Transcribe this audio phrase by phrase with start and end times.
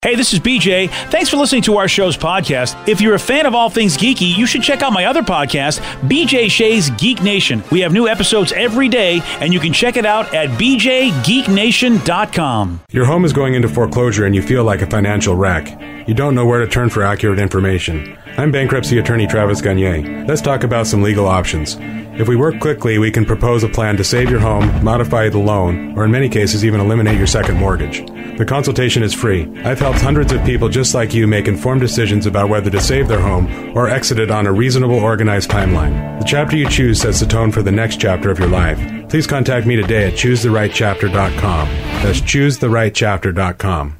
[0.00, 0.88] Hey, this is BJ.
[1.10, 2.86] Thanks for listening to our show's podcast.
[2.86, 5.80] If you're a fan of all things geeky, you should check out my other podcast,
[6.08, 7.64] BJ Shea's Geek Nation.
[7.72, 12.80] We have new episodes every day, and you can check it out at bjgeeknation.com.
[12.92, 15.66] Your home is going into foreclosure and you feel like a financial wreck.
[16.08, 18.16] You don't know where to turn for accurate information.
[18.38, 20.24] I'm bankruptcy attorney Travis Gagne.
[20.24, 21.76] Let's talk about some legal options.
[22.18, 25.36] If we work quickly, we can propose a plan to save your home, modify the
[25.36, 28.06] loan, or in many cases, even eliminate your second mortgage.
[28.38, 29.52] The consultation is free.
[29.66, 33.06] I've helped hundreds of people just like you make informed decisions about whether to save
[33.06, 36.18] their home or exit it on a reasonable, organized timeline.
[36.20, 38.78] The chapter you choose sets the tone for the next chapter of your life.
[39.10, 41.68] Please contact me today at choosetherightchapter.com.
[42.02, 43.97] That's choosetherightchapter.com.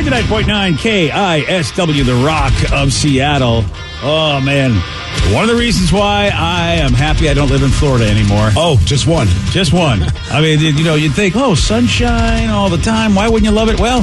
[0.00, 3.64] 99.9 KISW, The Rock of Seattle.
[4.02, 4.72] Oh, man.
[5.34, 8.48] One of the reasons why I am happy I don't live in Florida anymore.
[8.56, 9.26] Oh, just one.
[9.50, 10.00] Just one.
[10.30, 13.14] I mean, you know, you'd think, oh, sunshine all the time.
[13.14, 13.78] Why wouldn't you love it?
[13.78, 14.00] Well,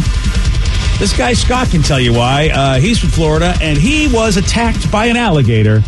[0.99, 2.49] this guy Scott can tell you why.
[2.49, 5.81] Uh, he's from Florida, and he was attacked by an alligator.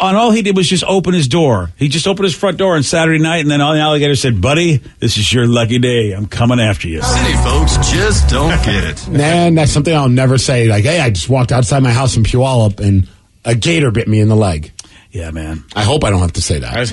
[0.00, 1.70] And all he did was just open his door.
[1.76, 4.40] He just opened his front door on Saturday night, and then all the alligators said,
[4.40, 6.12] "Buddy, this is your lucky day.
[6.12, 9.08] I'm coming after you." City folks just don't get it.
[9.08, 10.68] Man, that's something I'll never say.
[10.68, 13.08] Like, hey, I just walked outside my house in Puyallup and
[13.44, 14.72] a gator bit me in the leg.
[15.16, 15.64] Yeah, man.
[15.74, 16.90] I hope I don't have to say that.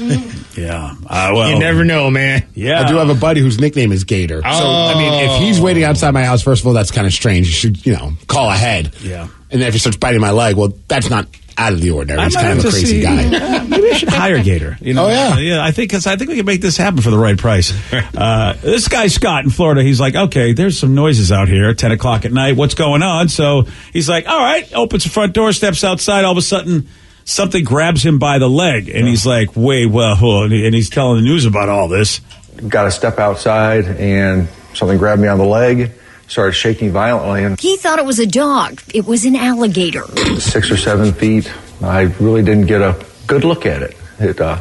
[0.57, 0.95] Yeah.
[1.07, 2.45] Uh, well, you never know, man.
[2.53, 2.81] Yeah.
[2.81, 4.41] I do have a buddy whose nickname is Gator.
[4.41, 5.63] So, I mean, if he's Oh.
[5.63, 7.47] waiting outside my house, first of all, that's kind of strange.
[7.47, 8.93] You should, you know, call ahead.
[9.01, 9.27] Yeah.
[9.51, 12.19] And then if he starts biting my leg, well, that's not out of the ordinary.
[12.21, 13.25] I He's kind of a crazy see- guy.
[13.27, 14.77] Uh, maybe I should hire Gator.
[14.79, 15.05] You know?
[15.05, 15.37] Oh, yeah.
[15.39, 15.63] yeah.
[15.65, 17.73] I think cause I think we can make this happen for the right price.
[18.15, 21.77] Uh, this guy Scott in Florida, he's like, okay, there's some noises out here at
[21.77, 22.55] ten o'clock at night.
[22.55, 23.27] What's going on?
[23.27, 26.23] So he's like, all right, opens the front door, steps outside.
[26.23, 26.87] All of a sudden,
[27.25, 30.51] something grabs him by the leg, and he's like, wait, well, hold on.
[30.51, 32.21] and he's telling the news about all this.
[32.67, 35.91] got to step outside and something grabbed me on the leg
[36.27, 38.81] started shaking violently and He thought it was a dog.
[38.93, 40.03] It was an alligator.
[40.39, 41.51] six or seven feet
[41.81, 42.95] i really didn't get a
[43.27, 44.55] good look at it it uh,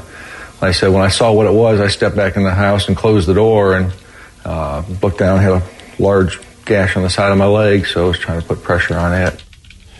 [0.61, 2.89] like i said when i saw what it was i stepped back in the house
[2.89, 3.93] and closed the door and
[4.44, 5.62] uh, looked down had a
[6.00, 8.97] large gash on the side of my leg so i was trying to put pressure
[8.97, 9.43] on it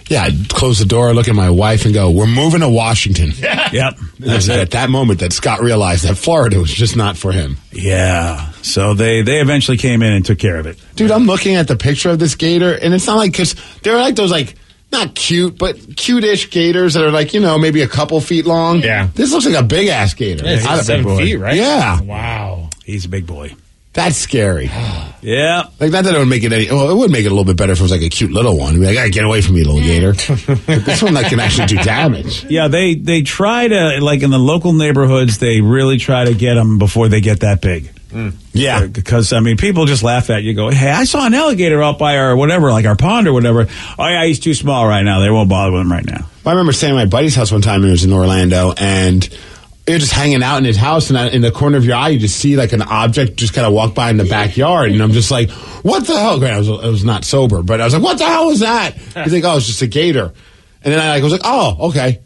[0.09, 3.33] Yeah, I'd close the door, look at my wife, and go, "We're moving to Washington."
[3.73, 3.99] Yep.
[4.21, 7.57] It was at that moment that Scott realized that Florida was just not for him.
[7.73, 8.51] Yeah.
[8.63, 10.79] So they they eventually came in and took care of it.
[10.95, 13.97] Dude, I'm looking at the picture of this gator, and it's not like because they're
[13.99, 14.57] like those like
[14.93, 18.81] not cute, but cute-ish gators that are like you know maybe a couple feet long.
[18.83, 19.09] Yeah.
[19.15, 20.45] this looks like a big ass gator.
[20.45, 21.19] Yeah, it's seven boy.
[21.19, 21.57] feet, right?
[21.57, 22.01] Yeah.
[22.03, 22.69] Wow.
[22.85, 23.55] He's a big boy.
[23.93, 24.71] That's scary.
[25.25, 25.69] Yeah.
[25.79, 26.69] Like not that it would make it any.
[26.69, 28.33] Well, it would make it a little bit better if it was like a cute
[28.33, 28.75] little one.
[28.81, 30.15] Be like, "I get away from me, little gator."
[30.67, 32.45] but this one that can actually do damage.
[32.51, 35.39] Yeah, they they try to like in the local neighborhoods.
[35.39, 37.89] They really try to get them before they get that big.
[38.11, 38.31] Hmm.
[38.53, 38.79] Yeah.
[38.79, 40.55] Uh, because I mean, people just laugh at you.
[40.55, 43.69] Go, hey, I saw an alligator out by our whatever, like our pond or whatever.
[43.97, 45.21] Oh yeah, he's too small right now.
[45.21, 46.27] They won't bother with him right now.
[46.45, 49.23] I remember staying at my buddy's house one time, and it was in Orlando, and
[49.87, 52.19] you're just hanging out in his house, and in the corner of your eye, you
[52.19, 55.13] just see like an object just kind of walk by in the backyard, and I'm
[55.13, 55.51] just like,
[55.83, 58.19] "What the hell?" Granted, I was, I was not sober, but I was like, "What
[58.19, 60.33] the hell was that?" He's like, "Oh, it's just a gator,"
[60.83, 62.21] and then I like, was like, "Oh, okay."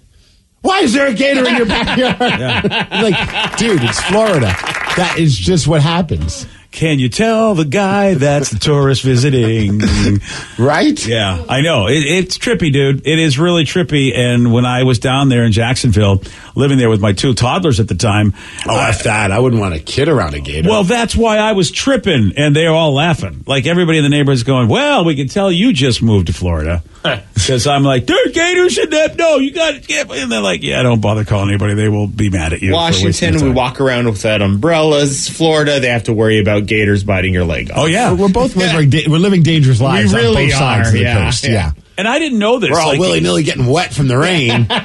[0.63, 2.19] Why is there a gator in your backyard?
[2.91, 4.53] like, dude, it's Florida.
[4.97, 6.45] That is just what happens,
[6.77, 9.81] Can you tell the guy that's the tourist visiting?
[10.59, 11.07] right?
[11.07, 11.87] Yeah, I know.
[11.89, 13.07] It, it's trippy, dude.
[13.07, 14.15] It is really trippy.
[14.15, 16.23] And when I was down there in Jacksonville,
[16.55, 18.35] living there with my two toddlers at the time,
[18.69, 19.33] Oh, F that.
[19.33, 20.69] I wouldn't want a kid around a gator.
[20.69, 23.43] Well, that's why I was tripping, and they're all laughing.
[23.47, 26.83] Like everybody in the neighborhood's going, "Well, we can tell you just moved to Florida,"
[27.35, 29.89] because I'm like, "There's gators in that." No, you got it.
[29.89, 30.05] Yeah.
[30.11, 31.75] And they're like, "Yeah, don't bother calling anybody.
[31.75, 35.29] They will be mad at you." Washington, we walk around without uh, umbrellas.
[35.29, 37.79] Florida, they have to worry about about gators biting your leg off.
[37.79, 40.93] Oh yeah, We're both living, we're living dangerous lives on really both sides are, of
[40.95, 41.45] the yeah, coast.
[41.45, 41.51] yeah.
[41.51, 41.73] Yeah.
[41.99, 42.71] And I didn't know this.
[42.71, 44.67] We're all Like, willy nilly getting wet from the rain.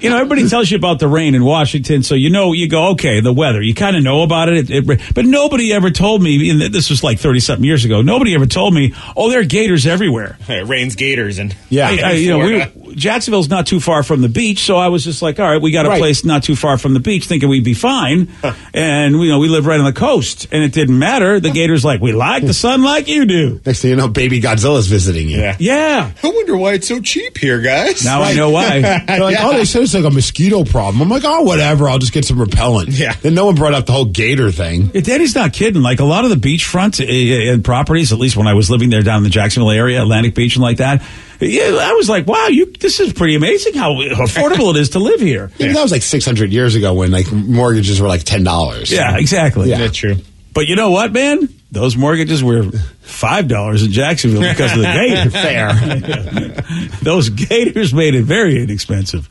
[0.00, 2.88] You know, everybody tells you about the rain in Washington, so you know, you go,
[2.90, 3.62] okay, the weather.
[3.62, 6.50] You kind of know about it, it, it- but nobody ever told me.
[6.50, 8.02] And this was like thirty something years ago.
[8.02, 10.38] Nobody ever told me, oh, there are gators everywhere.
[10.48, 11.88] It rains gators and Yeah.
[11.88, 15.04] I- I- you know, we, Jacksonville's not too far from the beach, so I was
[15.04, 15.98] just like, all right, we got a Right.
[16.00, 18.28] place not too far from the beach, thinking we'd be fine.
[18.74, 21.40] and you know, we live right on the coast, and it didn't matter.
[21.40, 23.60] The gators like, we like the sun like you do.
[23.66, 25.38] Next thing you know, baby Godzilla's visiting you.
[25.38, 25.56] Yeah.
[25.58, 26.10] Yeah.
[26.22, 28.04] I wonder why it's so cheap here, guys.
[28.04, 28.80] Now I know why.
[29.06, 31.00] They're like, oh, they said it's like a mosquito problem.
[31.02, 31.88] I'm like, oh, whatever.
[31.88, 32.88] I'll just get some repellent.
[32.90, 33.14] Yeah.
[33.14, 34.90] Then no one brought up the whole gator thing.
[34.94, 35.82] Yeah, Daddy's not kidding.
[35.82, 38.90] Like a lot of the beachfront uh, and properties, at least when I was living
[38.90, 41.02] there down in the Jacksonville area, Atlantic Beach and like that.
[41.40, 42.72] Yeah, I was like, wow, you.
[42.72, 45.50] This is pretty amazing how affordable it is to live here.
[45.58, 48.90] Yeah, That was like 600 years ago when like mortgages were like $10.
[48.90, 49.68] Yeah, exactly.
[49.68, 49.78] Yeah.
[49.78, 50.16] That's true.
[50.54, 51.50] But you know what, man?
[51.76, 52.70] Those mortgages were
[53.02, 55.30] five dollars in Jacksonville because of the gator.
[56.90, 56.90] Fair.
[57.02, 59.28] Those gators made it very inexpensive.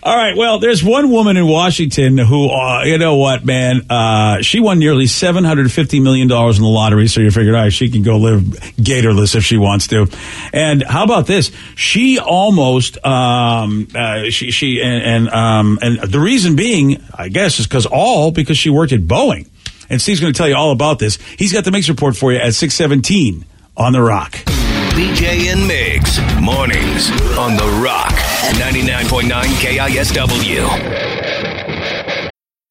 [0.00, 0.36] All right.
[0.36, 3.82] Well, there's one woman in Washington who, uh, you know what, man?
[3.90, 7.08] Uh, she won nearly seven hundred fifty million dollars in the lottery.
[7.08, 10.06] So you figured, all right, she can go live gatorless if she wants to.
[10.52, 11.50] And how about this?
[11.74, 17.58] She almost, um, uh, she, she, and, and, um, and the reason being, I guess,
[17.58, 19.48] is because all because she worked at Boeing.
[19.90, 21.16] And Steve's going to tell you all about this.
[21.38, 23.44] He's got the Migs report for you at six seventeen
[23.76, 24.32] on the Rock.
[24.98, 27.08] BJ and Migs, mornings
[27.38, 28.10] on The Rock,
[28.58, 29.30] 99.9
[29.62, 30.66] KISW.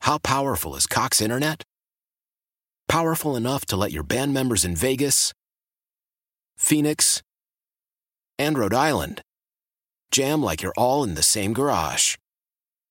[0.01, 1.63] How powerful is Cox Internet?
[2.89, 5.33] Powerful enough to let your band members in Vegas,
[6.57, 7.21] Phoenix,
[8.37, 9.21] and Rhode Island
[10.11, 12.15] jam like you're all in the same garage.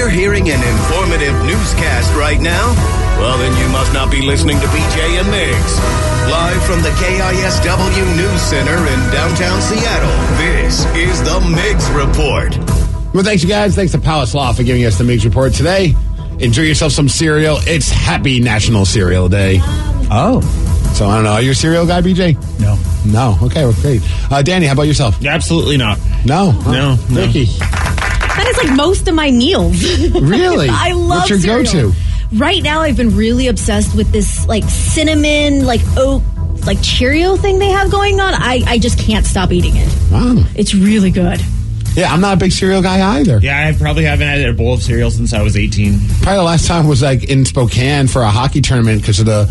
[0.00, 2.72] If you're hearing an informative newscast right now,
[3.20, 6.30] well, then you must not be listening to BJ and Migs.
[6.30, 12.56] Live from the KISW News Center in downtown Seattle, this is the Migs Report.
[13.12, 13.74] Well, thanks, you guys.
[13.76, 15.94] Thanks to Palace Law for giving us the Migs Report today.
[16.38, 17.58] Enjoy yourself some cereal.
[17.66, 19.58] It's Happy National Cereal Day.
[20.10, 20.40] Oh.
[20.94, 21.32] So I don't know.
[21.32, 22.36] Are you a cereal guy, BJ?
[22.58, 22.78] No.
[23.04, 23.38] No.
[23.46, 24.00] Okay, well, great.
[24.32, 25.22] Uh, Danny, how about yourself?
[25.22, 25.98] Absolutely not.
[26.24, 26.52] No.
[26.52, 26.72] Huh?
[26.72, 26.96] No, no.
[27.26, 27.46] Vicky,
[28.36, 29.82] That is like most of my meals.
[30.10, 30.68] really?
[30.70, 31.64] I love What's your cereal.
[31.64, 31.92] go-to?
[32.32, 36.22] Right now, I've been really obsessed with this like cinnamon, like oat,
[36.66, 38.34] like Cheerio thing they have going on.
[38.34, 39.88] I, I just can't stop eating it.
[40.10, 40.44] Wow.
[40.54, 41.40] It's really good.
[41.94, 43.40] Yeah, I'm not a big cereal guy either.
[43.42, 45.98] Yeah, I probably haven't had a bowl of cereal since I was 18.
[46.22, 49.46] Probably the last time was like in Spokane for a hockey tournament because of the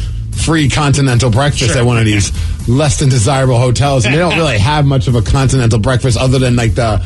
[0.45, 2.31] free continental breakfast at one of these
[2.69, 4.05] less than desirable hotels.
[4.05, 7.03] And they don't really have much of a continental breakfast other than like the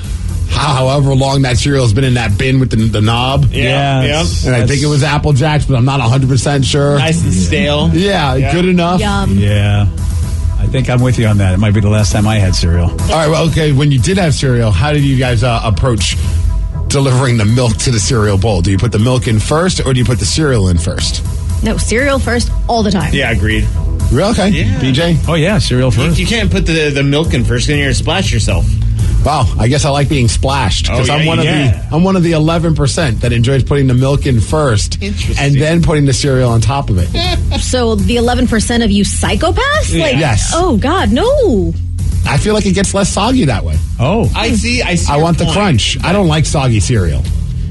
[0.54, 3.46] however long that cereal has been in that bin with the, the knob.
[3.52, 4.20] Yeah, yeah.
[4.46, 6.98] And I think it was Apple Jacks, but I'm not 100% sure.
[6.98, 7.90] Nice and stale.
[7.94, 8.52] Yeah, Yeah.
[8.54, 9.00] good enough.
[9.02, 9.38] Yum.
[9.38, 9.88] Yeah.
[10.60, 11.54] I think I'm with you on that.
[11.54, 12.90] It might be the last time I had cereal.
[12.90, 16.16] All right, well, okay, when you did have cereal, how did you guys uh, approach
[16.88, 18.62] delivering the milk to the cereal bowl?
[18.62, 21.24] Do you put the milk in first or do you put the cereal in first?
[21.64, 23.14] No, cereal first all the time.
[23.14, 23.68] Yeah, agreed.
[24.12, 24.28] Real?
[24.30, 24.50] Okay.
[24.50, 24.80] Yeah.
[24.80, 25.18] BJ?
[25.28, 26.20] Oh yeah, cereal You, first.
[26.20, 28.66] you can't put the, the milk in first, then you're going to splash yourself.
[29.26, 32.04] Wow, I guess I like being splashed because Oh, I'm yeah, one of the I'm
[32.04, 36.06] one of the 11 percent that enjoys putting the milk in first and then putting
[36.06, 37.60] the cereal on top of it.
[37.62, 39.98] So the 11% of you psychopaths?
[40.00, 40.52] Like, Yes.
[40.54, 41.74] oh God, no.
[42.26, 43.78] I feel like it gets less soggy that way.
[44.00, 44.32] Oh.
[44.36, 44.82] I see.
[44.82, 45.12] I see.
[45.12, 45.98] I your want the crunch.
[46.04, 47.22] I don't like soggy cereal.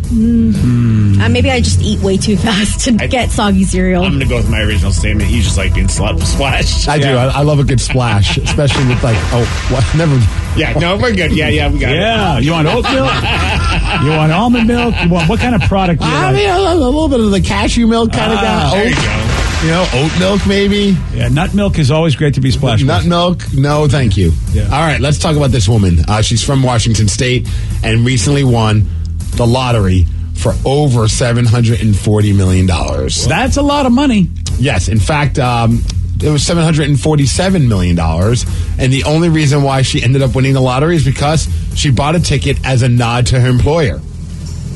[0.05, 4.03] Uh, maybe I just eat way too fast to get soggy cereal.
[4.05, 5.31] I'm going to go with my original statement.
[5.31, 6.89] You just like being sla- splashed.
[6.89, 7.09] I do.
[7.09, 10.15] I, I love a good splash, especially with like oh what never.
[10.59, 11.33] Yeah, no, we're good.
[11.35, 11.97] Yeah, yeah, we got it.
[11.97, 12.39] Yeah.
[12.39, 12.93] You want oat milk?
[14.05, 14.95] you want almond milk?
[15.03, 16.35] You want what kind of product do you I like?
[16.37, 18.79] mean, a, a little bit of the cashew milk kind of Ah, guy.
[18.79, 19.65] There you go.
[19.65, 20.95] you know, oat milk maybe.
[21.15, 22.85] Yeah, nut milk is always great to be splashed.
[22.85, 23.09] Nut with.
[23.09, 23.39] milk?
[23.55, 24.33] No, thank you.
[24.53, 24.65] Yeah.
[24.65, 26.01] All right, let's talk about this woman.
[26.07, 27.49] Uh, she's from Washington State
[27.83, 28.87] and recently won
[29.37, 33.27] the lottery for over seven hundred and forty million dollars.
[33.27, 34.29] That's a lot of money.
[34.59, 35.83] Yes, in fact, um,
[36.23, 38.45] it was seven hundred and forty-seven million dollars,
[38.79, 42.15] and the only reason why she ended up winning the lottery is because she bought
[42.15, 44.01] a ticket as a nod to her employer.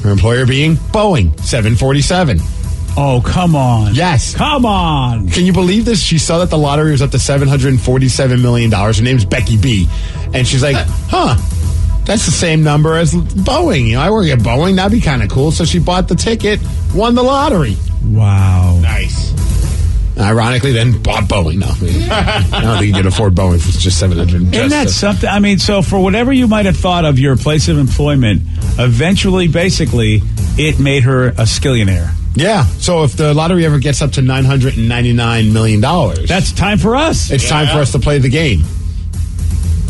[0.02, 2.38] Her employer being Boeing, seven forty-seven.
[2.98, 3.94] Oh, come on.
[3.94, 4.34] Yes.
[4.34, 5.28] Come on.
[5.28, 6.00] Can you believe this?
[6.02, 8.72] She saw that the lottery was up to $747 million.
[8.72, 9.86] Her name's Becky B.
[10.32, 10.76] And she's like,
[11.10, 11.36] huh,
[12.06, 13.86] that's the same number as Boeing.
[13.88, 14.76] You know, I work at Boeing.
[14.76, 15.50] That'd be kind of cool.
[15.50, 16.60] So she bought the ticket,
[16.94, 17.76] won the lottery.
[18.04, 18.78] Wow.
[18.80, 19.34] Nice.
[20.18, 21.58] Ironically, then bought Boeing.
[21.58, 21.66] No,
[22.56, 25.28] I don't think you can afford Boeing for just 700 Isn't that something?
[25.28, 28.42] I mean, so for whatever you might have thought of your place of employment,
[28.78, 30.22] eventually, basically,
[30.56, 32.12] it made her a skillionaire.
[32.34, 32.64] Yeah.
[32.64, 35.80] So if the lottery ever gets up to $999 million,
[36.26, 37.30] That's time for us.
[37.30, 38.62] it's time for us to play the game.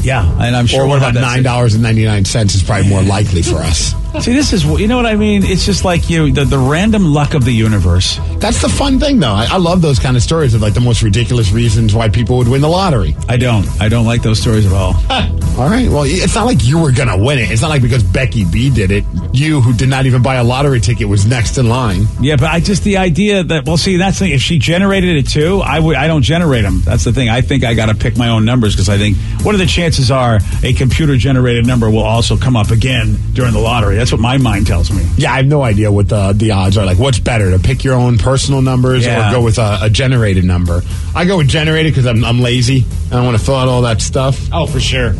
[0.06, 2.88] Yeah, and I'm sure or what about nine dollars and ninety nine cents is probably
[2.88, 3.92] more likely for us.
[4.20, 5.44] See, this is you know what I mean.
[5.44, 8.18] It's just like you, the, the random luck of the universe.
[8.38, 9.32] That's the fun thing, though.
[9.32, 12.38] I, I love those kind of stories of like the most ridiculous reasons why people
[12.38, 13.14] would win the lottery.
[13.28, 13.66] I don't.
[13.80, 14.94] I don't like those stories at all.
[15.58, 15.88] All right.
[15.88, 17.50] Well, it's not like you were going to win it.
[17.50, 20.44] It's not like because Becky B did it, you who did not even buy a
[20.44, 22.02] lottery ticket was next in line.
[22.20, 24.34] Yeah, but I just the idea that well, see, that's the thing.
[24.34, 25.96] If she generated it too, I would.
[25.96, 26.82] I don't generate them.
[26.82, 27.30] That's the thing.
[27.30, 29.66] I think I got to pick my own numbers because I think what are the
[29.66, 33.96] chances are a computer generated number will also come up again during the lottery.
[33.96, 35.06] That's what my mind tells me.
[35.16, 36.84] Yeah, I have no idea what the the odds are.
[36.86, 39.30] Like, what's better to pick your own personal numbers Yeah.
[39.30, 40.82] or go with a, a generated number?
[41.14, 42.84] I go with generated because I'm, I'm lazy.
[43.06, 44.48] I don't want to fill out all that stuff.
[44.52, 45.14] Oh, for sure.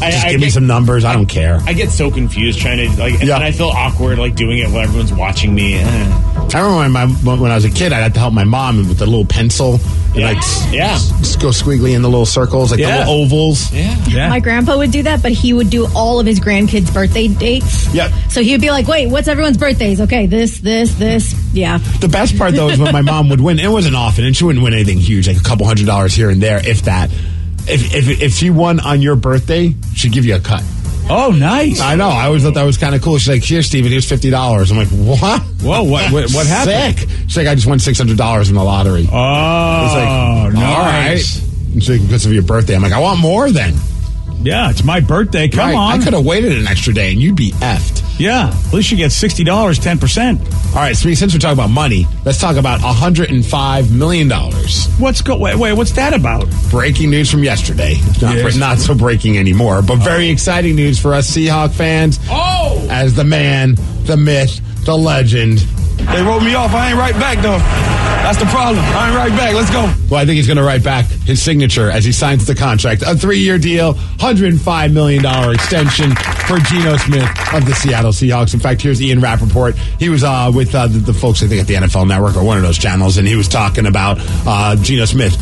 [0.00, 1.04] I, Just I give me get- some numbers.
[1.04, 1.60] I don't care.
[1.66, 3.34] I get so confused trying to like, Yeah.
[3.36, 5.74] and I feel awkward like doing it while everyone's watching me.
[5.74, 5.84] Eh.
[5.84, 7.06] I remember when, my,
[7.36, 9.74] when I was a kid, I had to help my mom with a little pencil.
[10.12, 10.26] And Yeah.
[10.26, 10.92] like, s- Yeah.
[10.94, 12.90] s- go squiggly in the little circles, like Yeah.
[12.92, 13.72] the little ovals.
[13.72, 14.28] Yeah.
[14.28, 17.88] My grandpa would do that, but he would do all of his grandkids' birthday dates.
[17.94, 18.12] Yep.
[18.28, 20.00] So he would be like, wait, what's everyone's birthdays?
[20.02, 21.34] Okay, this, this, this.
[21.54, 21.78] Yeah.
[22.00, 23.58] The best part though is when my mom would win.
[23.58, 26.28] It wasn't often, and she wouldn't win anything huge, like a couple hundred dollars here
[26.28, 27.08] and there, if that.
[27.68, 30.62] If if if she won on your birthday, she'd give you a cut.
[31.10, 31.80] Oh, nice.
[31.80, 32.08] I know.
[32.08, 33.18] I always thought that was kind of cool.
[33.18, 35.40] She's like, "Here, Steven, here's fifty dollars." I'm like, "What?
[35.62, 36.98] Whoa, what what, what happened?
[36.98, 40.52] Sick." She's like, "I just won six hundred dollars in the lottery." Oh, It's like,
[40.54, 40.64] nice.
[40.64, 41.42] all right.
[41.74, 42.74] And she's like, because of your birthday.
[42.76, 43.74] I'm like, I want more then.
[44.42, 45.48] Yeah, it's my birthday.
[45.48, 45.74] Come Right.
[45.76, 46.00] on.
[46.00, 48.01] I could have waited an extra day, and you'd be effed.
[48.18, 50.40] Yeah, at least you get sixty dollars, ten percent.
[50.72, 54.30] All right, so since we're talking about money, let's talk about $105 million.
[54.98, 55.36] What's go?
[55.36, 56.48] Wait, wait, what's that about?
[56.70, 57.96] Breaking news from yesterday.
[58.22, 58.56] Not, Yes.
[58.56, 60.32] not so breaking anymore, but very oh.
[60.32, 62.18] exciting news for us Seahawk fans.
[62.30, 65.58] Oh, As the man, the myth, the legend.
[65.58, 66.72] They wrote me off.
[66.74, 67.58] I ain't right back though.
[68.22, 68.84] That's the problem.
[68.84, 69.54] I ain't right back.
[69.54, 69.92] Let's go.
[70.08, 73.02] Well, I think he's going to write back his signature as he signs the contract.
[73.04, 76.14] A three year deal, $105 million extension
[76.46, 78.54] for Geno Smith of the Seattle Seahawks.
[78.54, 79.76] In fact, here's Ian Rapoport.
[79.76, 82.44] He was uh, with uh, the, the folks, I think, at the NFL Network or
[82.44, 85.36] one of those channels, and he was talking about uh, Geno Smith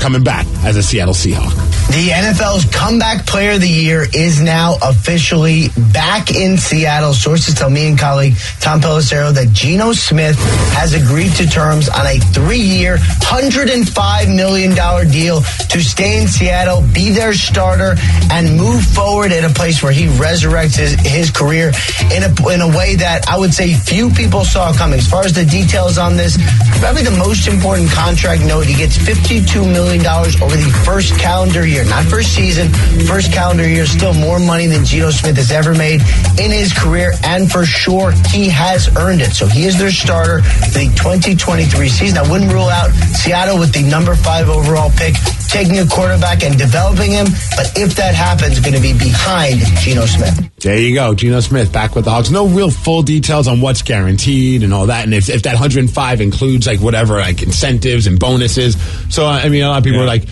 [0.00, 1.52] coming back as a Seattle Seahawk.
[1.88, 7.14] The NFL's comeback player of the year is now officially back in Seattle.
[7.14, 10.36] Sources tell me and colleague Tom Pelissero that Geno Smith
[10.74, 14.74] has agreed to terms on a three-year, $105 million
[15.10, 17.94] deal to stay in Seattle, be their starter,
[18.30, 21.72] and move forward in a place where he resurrects his, his career
[22.12, 24.98] in a, in a way that I would say few people saw coming.
[24.98, 26.36] As far as the details on this,
[26.80, 31.75] probably the most important contract note, he gets $52 million over the first calendar year,
[31.84, 32.72] not first season,
[33.06, 36.00] first calendar year, still more money than Geno Smith has ever made
[36.38, 39.32] in his career, and for sure, he has earned it.
[39.32, 42.18] So he is their starter for the 2023 season.
[42.18, 45.14] I wouldn't rule out Seattle with the number five overall pick,
[45.48, 50.06] taking a quarterback and developing him, but if that happens, going to be behind Geno
[50.06, 50.50] Smith.
[50.60, 52.30] There you go, Geno Smith back with the Hawks.
[52.30, 56.20] No real full details on what's guaranteed and all that, and if, if that 105
[56.20, 58.76] includes like whatever like incentives and bonuses.
[59.08, 60.24] So I mean, a lot of people are like,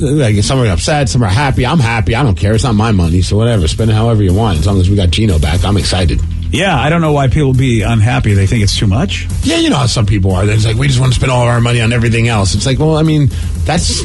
[0.00, 1.66] like some are upset, some are happy.
[1.66, 2.14] I'm happy.
[2.14, 2.54] I don't care.
[2.54, 3.68] It's not my money, so whatever.
[3.68, 4.58] Spend it however you want.
[4.58, 6.20] As long as we got Geno back, I'm excited.
[6.50, 6.78] yeah.
[6.78, 8.34] I don't know why people be unhappy.
[8.34, 9.26] They think it's too much.
[9.42, 10.46] Yeah, you know how some people are.
[10.46, 12.54] They're just like, we just want to spend all of our money on everything else.
[12.54, 13.28] It's like, well, I mean,
[13.64, 14.02] that's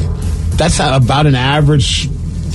[0.56, 2.08] that's about an average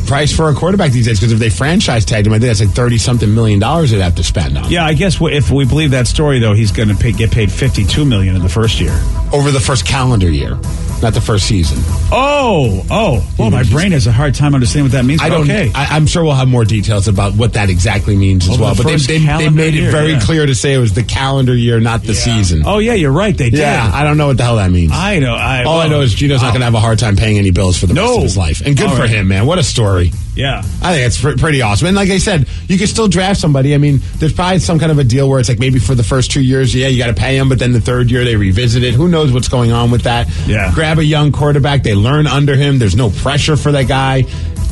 [0.06, 1.18] price for a quarterback these days.
[1.20, 4.02] Because if they franchise tagged him, I think that's like thirty something million dollars they'd
[4.02, 6.90] have to spend on Yeah, I guess if we believe that story, though, he's going
[6.96, 8.94] to get paid fifty-two million in the first year.
[9.32, 10.60] over the first calendar year,
[11.02, 11.78] not the first season.
[12.12, 13.34] Oh, oh.
[13.38, 15.22] Well, my brain has a hard time understanding what that means.
[15.22, 15.42] I don't.
[15.44, 15.72] Okay.
[15.76, 18.76] I, I'm sure we'll have more details about what that exactly means as Over well.
[18.76, 20.20] the But they, they, they made it very yeah.
[20.22, 22.64] clear to say it was the calendar year, not the season.
[22.66, 23.38] oh, yeah, you're right.
[23.38, 23.60] They did.
[23.60, 24.92] yeah, I don't know what the hell that means.
[24.94, 25.34] I know.
[25.36, 27.52] I, All I know is Geno's not going to have a hard time paying any
[27.52, 28.18] bills for the rest No.
[28.18, 28.62] of his life.
[28.66, 29.10] And good All for right.
[29.10, 29.46] him, man.
[29.46, 30.12] What a story.
[30.36, 30.60] Yeah.
[30.82, 31.88] I think it's pr- pretty awesome.
[31.88, 33.76] And like I said, you can still draft somebody.
[33.76, 36.04] I mean, there's probably some kind of a deal where it's like maybe for the
[36.04, 38.36] first two years, yeah, you got to pay them, but then the third year they
[38.36, 38.94] revisit it.
[38.96, 40.28] Who knows what's going on with that?
[40.48, 40.72] Yeah.
[40.74, 41.84] Grab a young quarterback.
[41.84, 42.80] They learn under him.
[42.80, 44.26] There's no pressure for that guy.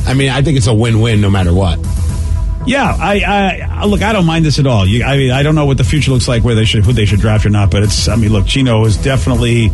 [0.05, 1.79] I mean, I think it's a win-win no matter what.
[2.65, 4.03] Yeah, I, I look.
[4.03, 4.85] I don't mind this at all.
[4.85, 6.93] You, I mean, I don't know what the future looks like, where they should, who
[6.93, 7.71] they should draft or not.
[7.71, 8.07] But it's.
[8.07, 9.71] I mean, look, Geno is definitely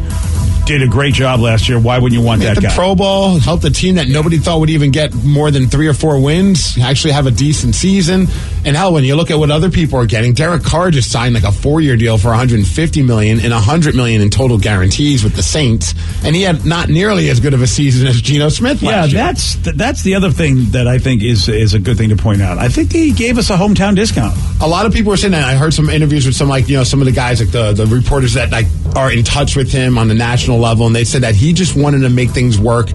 [0.68, 1.80] did a great job last year.
[1.80, 2.76] Why wouldn't you want that the guy?
[2.76, 5.94] Pro Bowl, helped a team that nobody thought would even get more than three or
[5.94, 8.28] four wins, actually have a decent season.
[8.66, 11.36] And hell, when you look at what other people are getting, Derek Carr just signed
[11.36, 15.44] like a four-year deal for 150 million and 100 million in total guarantees with the
[15.44, 15.94] Saints,
[16.26, 19.14] and he had not nearly as good of a season as Geno Smith yeah, year.
[19.14, 22.18] that's th- that's the other thing that I think is is a good thing to
[22.18, 22.58] point out.
[22.58, 24.38] I think he gave us a hometown discount.
[24.62, 25.46] a lot of people were saying that.
[25.46, 27.72] I heard some interviews with some like you know some of the guys like the
[27.72, 31.04] the reporters that like are in touch with him on the national level, and they
[31.04, 32.90] said that he just wanted to make things work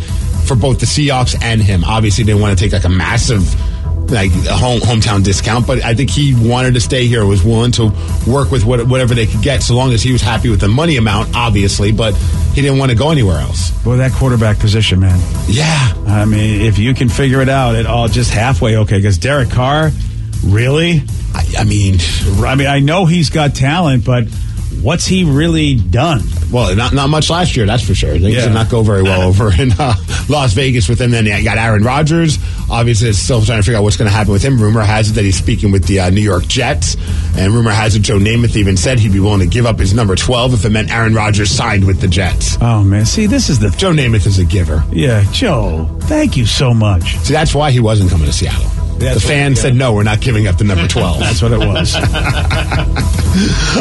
[0.47, 1.85] for both the Seahawks and him.
[1.85, 3.43] Obviously, didn't want to take like a massive
[4.11, 7.25] like a home hometown discount, but I think he wanted to stay here.
[7.25, 7.87] Was willing to
[8.27, 10.69] work with what, whatever they could get, so long as he was happy with the
[10.69, 11.93] money amount, obviously.
[11.93, 12.15] But
[12.55, 13.73] he didn't want to go anywhere else.
[13.85, 15.19] Well, that quarterback position, man.
[15.47, 18.99] Yeah, I mean, if you can figure it out at all, just halfway okay.
[18.99, 19.91] Because Derek Carr,
[20.45, 21.03] really?
[21.35, 21.97] I, I mean,
[22.45, 24.25] I mean, I know he's got talent, but
[24.83, 26.21] what's he really done?
[26.51, 28.13] Well, not not much last year, that's for sure.
[28.13, 28.45] Things Yeah.
[28.47, 29.95] did not go very well over in uh,
[30.29, 31.11] Las Vegas with him.
[31.11, 32.39] Then you got Aaron Rodgers.
[32.71, 34.59] Obviously, it's still trying to figure out what's going to happen with him.
[34.61, 36.97] Rumor has it that he's speaking with the uh, New York Jets,
[37.37, 39.95] and rumor has it Joe Namath even said he'd be willing to give up his
[39.95, 42.57] number twelve if it meant Aaron Rodgers signed with the Jets.
[42.61, 44.83] Oh man, see, this is the Joe Namath is a giver.
[44.93, 45.89] yeah, Joe.
[46.03, 47.17] Thank you so much.
[47.19, 48.71] See, that's why he wasn't coming to Seattle.
[49.03, 51.19] That's the fan said no, we're not giving up the number twelve.
[51.21, 51.97] That's what it was.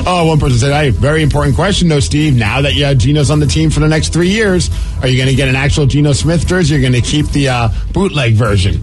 [0.07, 2.33] Oh, one person said, "Hey, very important question, though, Steve.
[2.35, 4.69] Now that uh, Geno's on the team for the next three years,
[5.01, 6.73] are you going to get an actual Geno Smith jersey?
[6.73, 8.81] Or are you going to keep the uh, bootleg version?"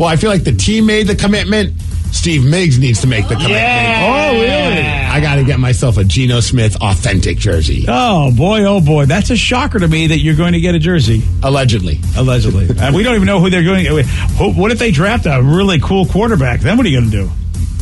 [0.00, 1.74] Well, I feel like the team made the commitment.
[2.12, 3.60] Steve Migs needs to make the commitment.
[3.62, 4.80] Oh, really?
[4.82, 9.30] I got to get myself a Geno Smith authentic jersey, Oh boy, oh boy, that's
[9.30, 11.22] a shocker to me that you're going to get a jersey.
[11.42, 11.98] allegedly.
[12.16, 13.86] Allegedly, and we don't even know who they're going.
[13.86, 16.60] Who, what if they draft a really cool quarterback?
[16.60, 17.30] Then what are you going to do?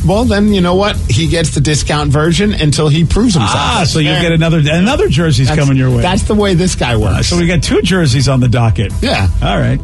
[0.07, 0.95] Well, then you know what?
[0.95, 3.53] He gets the discount version until he proves himself.
[3.53, 6.01] Ah, so you get another another jersey's That's- coming your way.
[6.01, 7.13] That's the way this guy works.
[7.19, 8.93] Uh, so we got two jerseys on the docket.
[9.01, 9.27] yeah.
[9.43, 9.79] All right.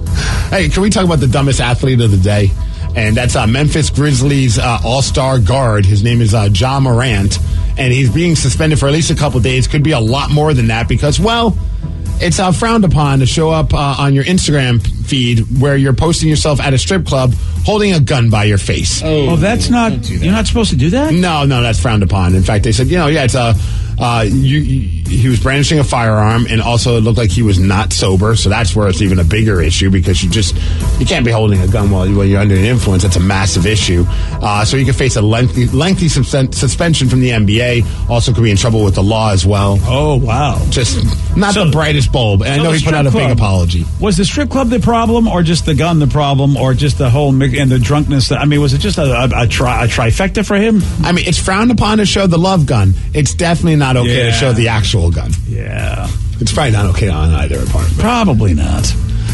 [0.51, 2.49] Hey, can we talk about the dumbest athlete of the day?
[2.95, 5.85] And that's uh, Memphis Grizzlies uh, All Star guard.
[5.85, 7.39] His name is uh, Ja Morant,
[7.77, 9.67] and he's being suspended for at least a couple days.
[9.67, 11.57] Could be a lot more than that because, well,
[12.21, 16.29] it's uh, frowned upon to show up uh, on your Instagram feed where you're posting
[16.29, 17.33] yourself at a strip club
[17.65, 19.01] holding a gun by your face.
[19.03, 20.09] Oh, that's not.
[20.09, 21.13] You're not supposed to do that.
[21.13, 22.33] No, no, that's frowned upon.
[22.33, 23.53] In fact, they said, you know, yeah, it's a.
[23.97, 27.59] Uh, you, you, he was brandishing a firearm, and also it looked like he was
[27.59, 28.35] not sober.
[28.35, 30.55] So that's where it's even a bigger issue because you just
[30.99, 33.03] you can't be holding a gun while, you- while you're under an influence.
[33.03, 34.05] That's a massive issue.
[34.09, 38.09] Uh, so you could face a lengthy lengthy suspension from the NBA.
[38.09, 39.77] Also, could be in trouble with the law as well.
[39.83, 40.59] Oh wow.
[40.69, 40.97] Just
[41.37, 42.41] not So- the brightest bulb.
[42.41, 43.85] And I know he put out a big apology.
[43.99, 47.09] Was the strip club the problem, or just the gun the problem, or just the
[47.09, 48.31] whole and the drunkenness?
[48.31, 50.81] I mean, was it just a, a, a, tri- a trifecta for him?
[51.03, 52.93] I mean, it's frowned upon to show the love gun.
[53.13, 54.25] It's definitely not okay Yeah.
[54.25, 55.31] to show the actual gun.
[55.47, 56.07] Yeah,
[56.39, 57.99] It's probably not okay on either apartment.
[57.99, 58.85] probably not.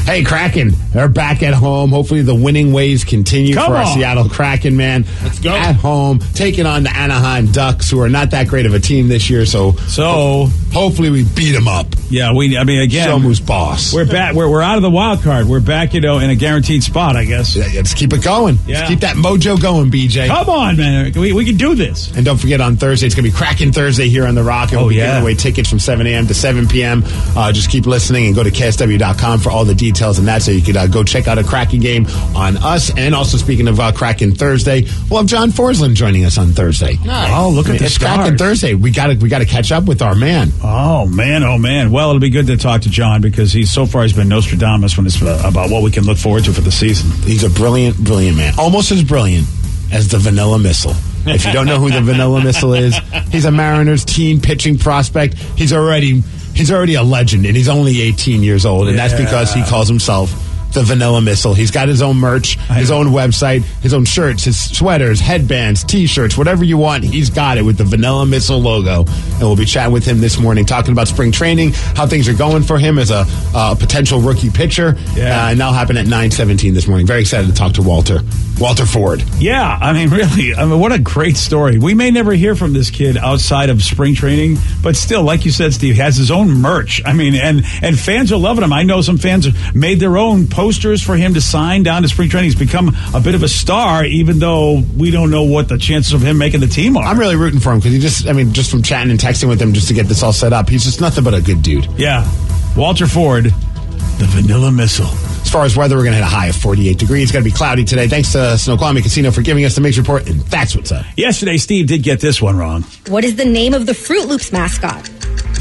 [0.06, 1.92] Hey, Kraken, they're back at home.
[1.92, 3.86] Hopefully, the winning ways continue Come for our.
[3.94, 5.06] Seattle Kraken, man.
[5.24, 5.52] Let's go.
[5.56, 9.08] At home, taking on the Anaheim Ducks, who are not that great of a team
[9.08, 9.46] this year.
[9.46, 11.86] So, So hopefully, we beat them up.
[12.10, 12.58] yeah, we.
[12.58, 13.94] I mean, again, Show who's boss.
[13.94, 14.34] We're back.
[14.36, 15.46] We're, we're out of the wild card.
[15.48, 17.56] We're back, you know, in a guaranteed spot, I guess.
[17.56, 18.58] Yeah, Let's keep it going.
[18.66, 18.80] Yeah.
[18.80, 20.28] Let's keep that mojo going, BJ.
[20.28, 21.14] Come on, man.
[21.14, 22.14] We, we can do this.
[22.18, 24.70] And don't forget on Thursday, it's going to be Kraken Thursday here on The Rock.
[24.72, 25.08] And Oh, we'll be yeah.
[25.08, 26.28] giving away tickets from 7 a.m.
[26.28, 27.04] to 7 p.m.
[27.06, 30.52] Uh, just keep listening and go to KSW.com for all the details and that so
[30.52, 32.92] you could uh, go check out a Kraken game on us.
[32.98, 36.98] And also, speaking of uh, Kraken Thursday, we'll have John Forslund joining us on Thursday.
[37.06, 38.38] Oh, look at the It's Kraken.
[38.38, 38.74] Thursday.
[38.74, 40.50] We got to we got to catch up with our man.
[40.64, 41.92] Oh man, oh man.
[41.92, 44.98] Well, it'll be good to talk to John because he's so far he's been Nostradamus
[44.98, 47.12] when it's uh, about what we can look forward to for the season.
[47.28, 48.54] He's a brilliant, brilliant man.
[48.58, 49.48] Almost as brilliant
[49.92, 50.96] as the Vanilla Missile.
[51.24, 52.98] If you don't know who the Vanilla Missile is,
[53.30, 55.36] he's a Mariners teen pitching prospect.
[55.36, 56.24] He's already
[56.54, 59.88] he's already a legend, and he's only 18 years old, and that's because he calls
[59.88, 60.32] himself
[60.74, 61.54] the Vanilla Missile.
[61.54, 66.38] He's got his own merch, his own website, his own shirts, his sweaters, headbands, T-shirts,
[66.38, 67.04] whatever you want.
[67.04, 70.40] He's got it with the Vanilla Missile logo, and we'll be chatting with him this
[70.40, 74.20] morning, talking about spring training, how things are going for him as a uh, potential
[74.20, 74.96] rookie pitcher.
[75.16, 75.46] Yeah.
[75.46, 77.06] Uh, and that'll happen at 9:17 this morning.
[77.06, 78.22] Very excited to talk to Walter,
[78.60, 79.24] Walter Ford.
[79.40, 81.78] Yeah, I mean, really, I mean, what a great story.
[81.78, 85.52] We may never hear from this kid outside of spring training, but still, like you
[85.52, 87.02] said, Steve, he has his own merch.
[87.06, 88.74] I mean, and and fans are loving him.
[88.74, 92.30] I know some fans made their own posters for him to sign down to spring
[92.30, 92.52] training.
[92.52, 96.14] He's become a bit of a star, even though we don't know what the chances
[96.14, 97.04] of him making the team are.
[97.04, 99.50] I'm really rooting for him because he just, I mean, just from chatting and texting
[99.50, 101.64] with him just to get this all set up, he's just nothing but a good
[101.64, 101.88] dude.
[101.98, 102.30] Yeah,
[102.78, 103.46] Walter Ford.
[103.46, 105.08] The vanilla missile.
[105.08, 107.24] As far as weather, we're going to hit a high of 48 degrees.
[107.24, 108.08] It's going to be cloudy today.
[108.08, 111.08] Thanks to Snoqualmie Casino for giving us the Migs Report, and that's what's up.
[111.18, 112.84] Yesterday, Steve did get this one wrong.
[113.08, 115.08] What is the name of the Froot Loops mascot?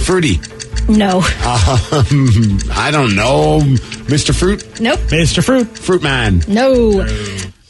[0.04, 0.40] Fruity.
[0.96, 1.22] No.
[1.50, 3.61] Um, I don't know.
[4.07, 4.37] Mr.
[4.38, 4.81] Fruit?
[4.81, 4.98] Nope.
[5.09, 5.44] Mr.
[5.44, 5.66] Fruit.
[5.79, 6.42] Fruit Man.
[6.48, 7.07] No.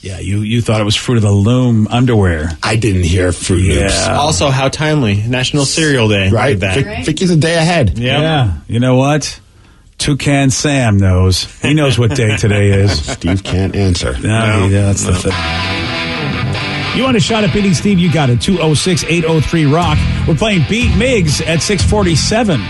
[0.00, 2.50] Yeah, you, you thought it was Fruit of the Loom underwear.
[2.62, 4.06] I didn't hear Froot Loops.
[4.06, 4.16] Yeah.
[4.16, 5.16] Also, how timely.
[5.26, 6.30] National Cereal Day.
[6.30, 6.54] Right?
[6.58, 7.04] Look at Vic- that.
[7.06, 7.98] Vicky's a day ahead.
[7.98, 8.20] Yeah.
[8.20, 8.52] Yeah.
[8.68, 9.40] You know what?
[9.98, 11.44] Toucan Sam knows.
[11.60, 13.04] He knows what day today is.
[13.12, 14.12] Steve can't answer.
[14.18, 15.32] No, he- that's the thing.
[16.96, 17.98] You want a shot at beating Steve?
[17.98, 18.40] You got it.
[18.40, 19.98] 206 803 Rock.
[20.26, 22.60] We're playing Beat Migs at 647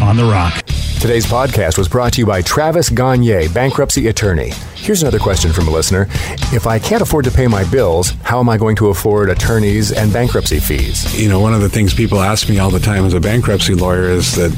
[0.00, 0.64] on the Rock.
[1.00, 4.50] Today's podcast was brought to you by Travis Gagne, bankruptcy attorney.
[4.74, 6.06] Here's another question from a listener.
[6.52, 9.92] If I can't afford to pay my bills, how am I going to afford attorneys
[9.92, 11.20] and bankruptcy fees?
[11.20, 13.74] You know, one of the things people ask me all the time as a bankruptcy
[13.74, 14.52] lawyer is that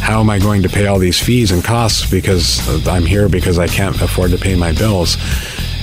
[0.00, 3.58] how am I going to pay all these fees and costs because I'm here because
[3.58, 5.16] I can't afford to pay my bills.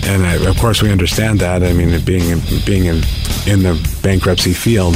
[0.06, 1.64] And I, of course, we understand that.
[1.64, 2.98] I mean, being being in,
[3.48, 4.96] in the bankruptcy field,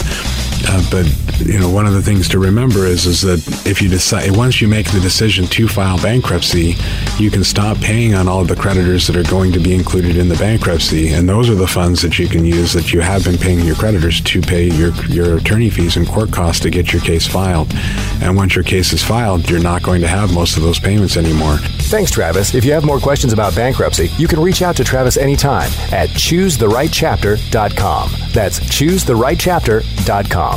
[0.67, 1.05] uh, but
[1.39, 4.61] you know, one of the things to remember is is that if you decide once
[4.61, 6.75] you make the decision to file bankruptcy,
[7.17, 10.17] you can stop paying on all of the creditors that are going to be included
[10.17, 13.23] in the bankruptcy, and those are the funds that you can use that you have
[13.23, 16.93] been paying your creditors to pay your your attorney fees and court costs to get
[16.93, 17.71] your case filed.
[18.21, 21.17] And once your case is filed, you're not going to have most of those payments
[21.17, 21.57] anymore.
[21.57, 22.55] Thanks, Travis.
[22.55, 26.09] If you have more questions about bankruptcy, you can reach out to Travis anytime at
[26.09, 28.11] choosetherightchapter.com.
[28.33, 30.56] That's choosetherightchapter.com.